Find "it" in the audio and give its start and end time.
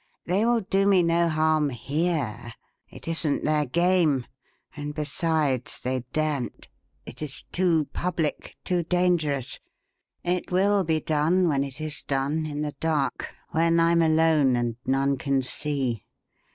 2.89-3.07, 7.05-7.21, 10.23-10.51, 11.63-11.79